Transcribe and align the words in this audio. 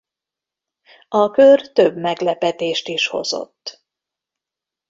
A 1.09 1.31
kör 1.33 1.71
több 1.71 1.97
meglepetést 1.97 2.87
is 2.87 3.07
hozott. 3.07 3.83